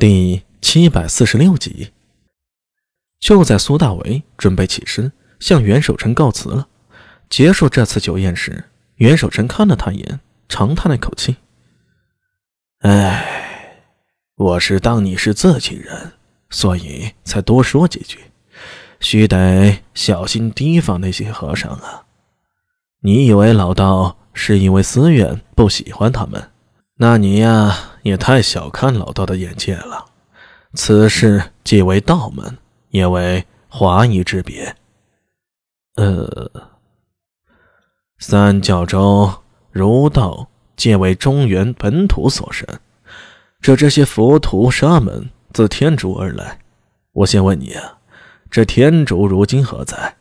[0.00, 1.90] 第七百四十六集，
[3.18, 6.68] 就在苏大为准备起身向袁守诚告辞了，
[7.28, 11.36] 结束这次酒宴时，袁守诚看了他一眼，长叹了一口气
[12.80, 13.82] ：“哎，
[14.36, 16.12] 我是当你是自己人，
[16.48, 18.20] 所以才多说几句，
[19.00, 22.06] 须得小心提防那些和尚啊。
[23.02, 26.50] 你以为老道是因为私怨不喜欢他们？”
[26.96, 30.06] 那你呀，也太小看老道的眼界了。
[30.74, 32.58] 此事既为道门，
[32.90, 34.76] 也为华夷之别。
[35.96, 36.50] 呃，
[38.18, 39.32] 三教中
[39.70, 42.66] 儒道皆为中原本土所生，
[43.60, 46.60] 这这些佛徒沙门自天竺而来。
[47.12, 47.98] 我先问你啊，
[48.50, 50.16] 这天竺如今何在？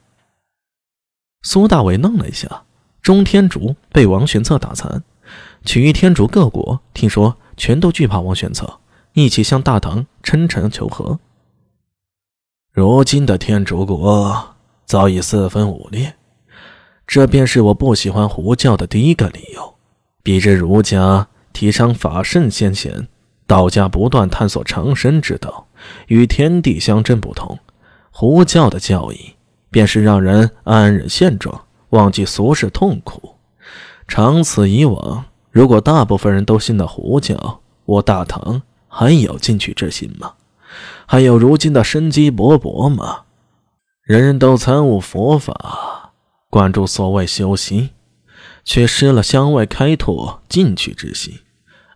[1.44, 2.64] 苏大伟愣了一下，
[3.02, 5.04] 中天竺被王玄策打残。
[5.64, 8.80] 其余天竺各国听说，全都惧怕王玄策，
[9.14, 11.20] 一起向大唐称臣求和。
[12.72, 16.16] 如今的天竺国早已四分五裂，
[17.06, 19.76] 这便是我不喜欢胡教的第一个理由。
[20.24, 23.10] 比之儒家提倡法圣先贤，
[23.46, 25.68] 道家不断探索长生之道，
[26.08, 27.60] 与天地相争不同，
[28.10, 29.34] 胡教的教义
[29.70, 33.36] 便是让人安忍现状，忘记俗世痛苦。
[34.08, 35.26] 长此以往。
[35.52, 40.34] 如果大部分人都信了胡教，我大唐还有进取之心吗？
[41.08, 43.24] 还有如今的生机勃勃吗？
[44.04, 46.14] 人人都参悟佛法，
[46.50, 47.90] 关注所谓修行，
[48.64, 51.40] 却失了向外开拓进取之心，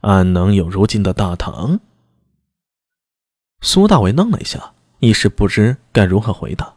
[0.01, 1.79] 安能有如今的大唐？
[3.61, 6.73] 苏大为愣了一下，一时不知该如何回答，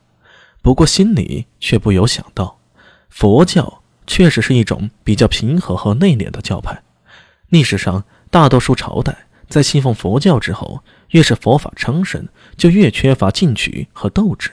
[0.63, 2.59] 不过心里却不由想到，
[3.09, 3.83] 佛教。
[4.07, 6.83] 确实是一种比较平和和内敛的教派。
[7.49, 14.51] 历史上，大多数朝代在信奉佛教之后，越是佛法昌盛，就越缺乏进取和斗志。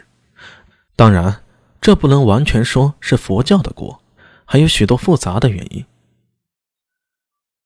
[0.96, 1.42] 当然，
[1.82, 4.02] 这不能完全说是佛教的锅，
[4.46, 5.84] 还有许多复杂的原因。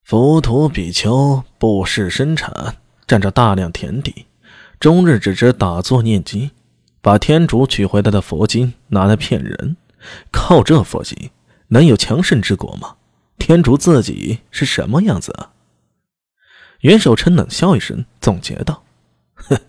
[0.04, 4.26] 浮屠比丘不事生产，占着大量田地，
[4.80, 6.50] 终日只知打坐念经，
[7.02, 9.76] 把天竺取回来的佛经拿来骗人，
[10.32, 11.30] 靠这佛经。
[11.70, 12.96] 能有强盛之国吗？
[13.38, 15.52] 天竺自己是什么样子啊？
[16.82, 18.84] 袁守诚冷笑一声，总结道
[19.36, 19.60] ：“哼，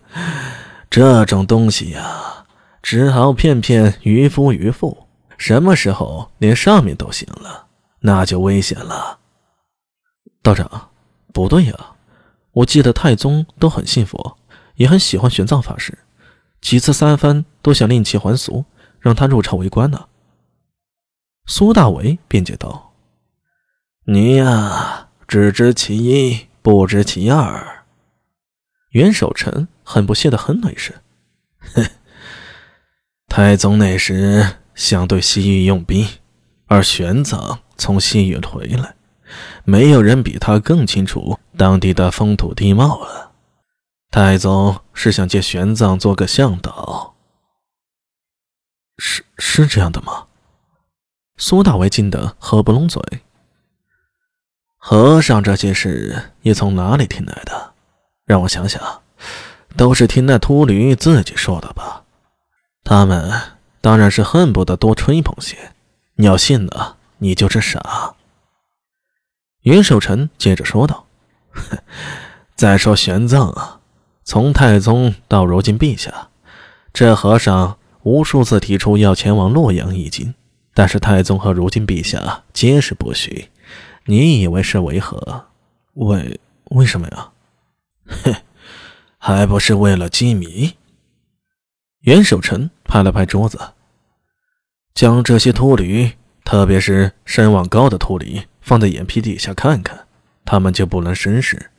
[0.89, 2.45] 这种东西呀，
[2.81, 5.05] 只好骗骗渔夫渔妇。
[5.37, 7.67] 什么时候连上面都行了，
[8.01, 9.19] 那就危险了。”
[10.43, 10.89] 道长，
[11.33, 11.73] 不对呀，
[12.51, 14.37] 我记得太宗都很信佛，
[14.75, 15.97] 也很喜欢玄奘法师，
[16.59, 18.65] 几次三番都想令其还俗，
[18.99, 20.07] 让他入朝为官呢。
[21.51, 22.93] 苏大为辩解道
[24.05, 27.87] ：“你呀，只知其一，不知其二。”
[28.93, 30.95] 袁守诚很不屑的哼了一声
[31.73, 31.83] ：“哼，
[33.27, 36.07] 太宗那时想对西域用兵，
[36.67, 38.95] 而玄奘从西域回来，
[39.63, 43.31] 没有人比他更清楚当地的风土地貌了。
[44.11, 47.15] 太宗是想借玄奘做个向导，
[48.99, 50.27] 是是这样的吗？”
[51.39, 53.01] 苏大为惊得合不拢嘴。
[54.77, 57.71] 和尚这些事你从哪里听来的？
[58.25, 59.01] 让我想想，
[59.75, 62.03] 都是听那秃驴自己说的吧。
[62.83, 63.31] 他们
[63.81, 65.71] 当然是恨不得多吹捧些。
[66.15, 68.15] 你要信了，你就是傻。
[69.61, 71.05] 袁守诚接着说道
[72.55, 73.79] ：“再说玄奘啊，
[74.25, 76.29] 从太宗到如今陛下，
[76.93, 80.33] 这和尚无数次提出要前往洛阳一经。”
[80.79, 83.49] 但是太宗和如今陛下皆是不许，
[84.05, 85.47] 你以为是为何？
[85.95, 87.31] 为为什么呀？
[88.05, 88.33] 哼，
[89.17, 90.77] 还不是为了机密。
[92.03, 93.59] 袁守诚拍了拍桌子，
[94.93, 96.13] 将这些秃驴，
[96.45, 100.07] 特别是声望高的秃驴，放在眼皮底下看看，
[100.45, 101.71] 他们就不能生事，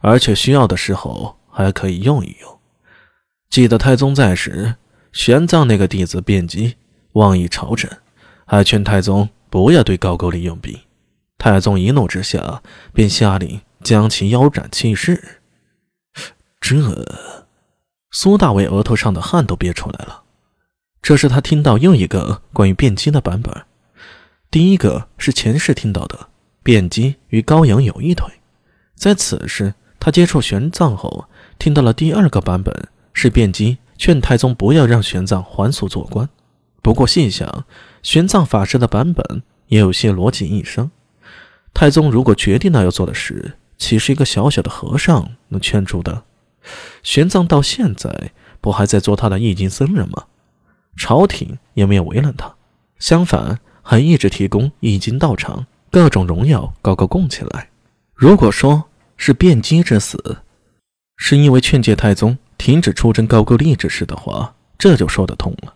[0.00, 2.58] 而且需要的时候还可以用一用。
[3.50, 4.76] 记得太宗在时，
[5.12, 6.76] 玄奘那个弟子辩机
[7.12, 7.90] 妄议朝政。
[8.50, 10.74] 还劝太宗不要对高句丽用兵，
[11.36, 12.62] 太宗一怒之下
[12.94, 15.42] 便下令将其腰斩弃市。
[16.58, 16.74] 这，
[18.10, 20.22] 苏大伟额头上的汗都憋出来了。
[21.02, 23.54] 这是他听到又一个关于辩机的版本。
[24.50, 26.28] 第一个是前世听到的，
[26.62, 28.32] 辩机与高阳有一腿。
[28.94, 31.26] 在此时，他接触玄奘后，
[31.58, 32.74] 听到了第二个版本，
[33.12, 36.26] 是辩机劝太宗不要让玄奘还俗做官。
[36.88, 37.66] 不过细想，
[38.02, 40.90] 玄奘法师的版本也有些逻辑异生。
[41.74, 46.22] 太宗如果决定了要做的事，岂是一个小小的和尚能劝住的？
[47.02, 48.30] 玄奘到现在
[48.62, 50.24] 不还在做他的易经僧人吗？
[50.96, 52.54] 朝廷也没有为难他，
[52.98, 57.68] 相反还一直提供易经道场、各种荣耀，高高供起来。
[58.14, 58.84] 如果说
[59.18, 60.38] 是辩机之死，
[61.18, 65.74] 是因为劝诫太宗停止出征高句丽之事的话，这就说得通了。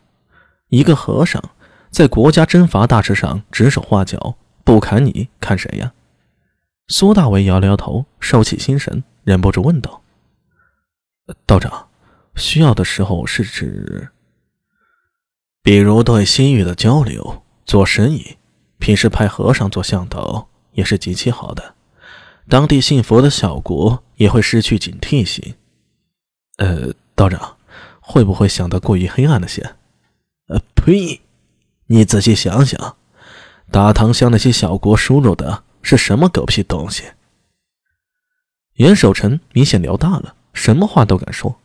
[0.73, 1.43] 一个和尚
[1.91, 5.93] 在国家征伐大事上指手画脚，不砍你看谁呀？
[6.89, 10.03] 苏大为摇了摇头，收起心神，忍不住问道
[11.45, 11.89] ：“道长，
[12.37, 14.09] 需要的时候是指？
[15.63, 18.39] 比如对西域的交流、做生意，
[18.79, 21.75] 平时派和尚做向导也是极其好的。
[22.49, 25.55] 当地信佛的小国也会失去警惕性。
[26.57, 27.59] 呃，道长，
[28.01, 29.75] 会不会想得过于黑暗了些？
[30.85, 31.21] 呸！
[31.87, 32.97] 你仔细想想，
[33.71, 37.03] 大唐向那些小国输入的。”是什么狗屁东西？
[38.75, 41.59] 袁守诚明显聊大了，什么话都敢说。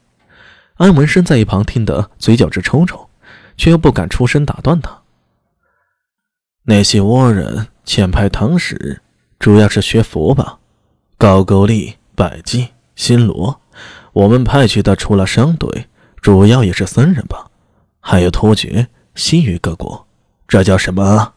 [0.77, 3.09] 安文生在一旁听得嘴角直抽抽，
[3.55, 5.03] 却又不敢出声打断他。
[6.63, 9.03] 那些倭人遣派唐使，
[9.37, 10.57] 主要是学佛吧？
[11.17, 13.61] 高句丽、百济、新罗，
[14.13, 15.87] 我们派去的除了商队，
[16.21, 17.51] 主要也是僧人吧？
[17.99, 18.87] 还有突厥、
[19.17, 20.05] 西域各国，
[20.47, 21.33] 这叫什么？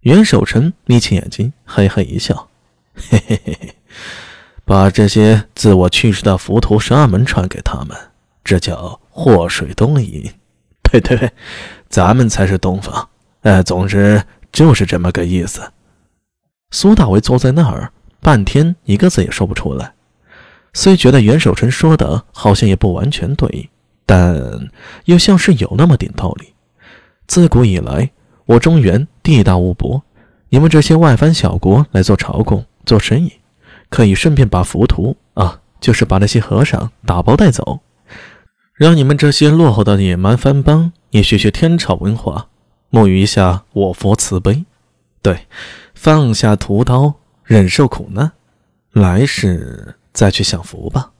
[0.00, 2.48] 袁守诚眯起眼睛，嘿嘿一笑
[2.92, 3.74] ：“嘿嘿嘿嘿，
[4.64, 7.96] 把这些自我去世的浮屠沙门传给他们，
[8.42, 10.28] 这叫祸水东引。
[10.82, 11.30] 对对对，
[11.88, 13.08] 咱们才是东方。
[13.42, 14.20] 哎，总之
[14.50, 15.70] 就是这么个意思。”
[16.72, 19.94] 苏大为坐在那儿，半天一个字也说不出来。
[20.74, 23.69] 虽觉得袁守诚说的好像也不完全对，
[24.10, 24.68] 但
[25.04, 26.52] 又像是有那么点道理。
[27.28, 28.10] 自古以来。
[28.46, 30.02] 我中原地大物博，
[30.48, 33.34] 你们这些外藩小国来做朝贡、做生意，
[33.88, 37.78] 可以顺便把浮屠啊，就是把那些和尚打包带走，
[38.74, 42.48] 让你们这些落后的野蛮藩邦也学学天朝文化，
[42.90, 44.64] 沐浴一下我佛慈悲。
[45.22, 45.46] 对，
[45.94, 47.14] 放下屠刀，
[47.44, 48.32] 忍受苦难，
[48.90, 51.12] 来世再去享福吧。